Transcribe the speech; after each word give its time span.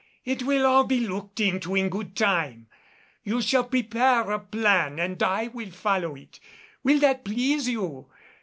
It 0.25 0.41
will 0.41 0.65
all 0.65 0.83
be 0.85 0.99
looked 1.07 1.35
to 1.35 1.75
in 1.75 1.89
good 1.89 2.15
time. 2.17 2.65
You 3.23 3.39
shall 3.39 3.65
prepare 3.65 4.31
a 4.31 4.39
plan 4.39 4.97
and 4.97 5.21
I 5.21 5.49
will 5.49 5.69
follow 5.69 6.15
it. 6.15 6.39
Will 6.83 6.99
that 7.01 7.23
please 7.23 7.69
you?" 7.69 8.07